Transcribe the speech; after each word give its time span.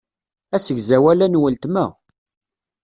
Asegzawal-a 0.55 1.27
n 1.31 1.39
weltma. 1.41 1.85